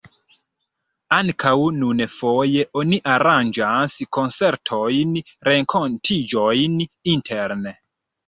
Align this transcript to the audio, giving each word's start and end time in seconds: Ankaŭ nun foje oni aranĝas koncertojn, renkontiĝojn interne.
Ankaŭ 1.17 1.51
nun 1.81 1.99
foje 2.13 2.63
oni 2.81 2.99
aranĝas 3.15 3.99
koncertojn, 4.17 5.13
renkontiĝojn 5.49 6.81
interne. 7.13 7.75